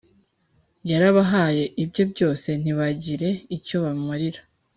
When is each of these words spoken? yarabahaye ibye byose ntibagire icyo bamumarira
yarabahaye 0.89 1.63
ibye 1.83 2.03
byose 2.11 2.47
ntibagire 2.61 3.29
icyo 3.55 3.75
bamumarira 3.83 4.41